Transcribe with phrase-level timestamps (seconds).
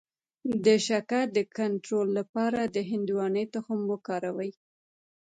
[0.65, 4.51] د شکر د کنټرول لپاره د هندواڼې تخم وکاروئ